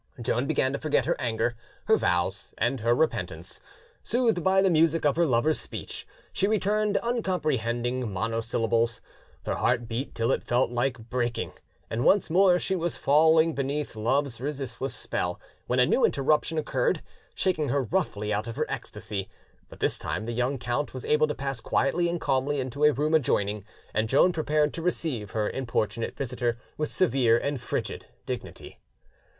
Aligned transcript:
Joan 0.19 0.47
began 0.47 0.73
to 0.73 0.79
forget 0.79 1.05
her 1.05 1.15
anger, 1.21 1.55
her 1.85 1.95
vows, 1.95 2.55
and 2.57 2.79
her 2.79 2.95
repentance: 2.95 3.61
soothed 4.03 4.43
by 4.43 4.63
the 4.63 4.69
music 4.71 5.05
of 5.05 5.15
her 5.15 5.27
lover's 5.27 5.59
speech, 5.59 6.07
she 6.33 6.47
returned 6.47 6.97
uncomprehending 7.03 8.11
monosyllables: 8.11 8.99
her 9.45 9.57
heart 9.57 9.87
beat 9.87 10.15
till 10.15 10.31
it 10.31 10.43
felt 10.43 10.71
like 10.71 11.07
breaking, 11.11 11.51
and 11.87 12.03
once 12.03 12.31
more 12.31 12.57
she 12.57 12.75
was 12.75 12.97
falling 12.97 13.53
beneath 13.53 13.95
love's 13.95 14.41
resistless 14.41 14.95
spell, 14.95 15.39
when 15.67 15.79
a 15.79 15.85
new 15.85 16.03
interruption 16.03 16.57
occurred, 16.57 17.03
shaking 17.35 17.69
her 17.69 17.83
roughly 17.83 18.33
out 18.33 18.47
of 18.47 18.55
her 18.55 18.65
ecstasy; 18.71 19.29
but 19.69 19.81
this 19.81 19.99
time 19.99 20.25
the 20.25 20.31
young 20.33 20.57
count 20.57 20.95
was 20.95 21.05
able 21.05 21.27
to 21.27 21.35
pass 21.35 21.59
quietly 21.61 22.09
and 22.09 22.19
calmly 22.19 22.59
into 22.59 22.83
a 22.83 22.91
room 22.91 23.13
adjoining, 23.13 23.63
and 23.93 24.09
Joan 24.09 24.33
prepared 24.33 24.73
to 24.73 24.81
receive 24.81 25.29
her 25.33 25.47
importunate 25.47 26.17
visitor 26.17 26.57
with 26.75 26.89
severe 26.89 27.37
and 27.37 27.61
frigid 27.61 28.07
dignity. 28.25 28.79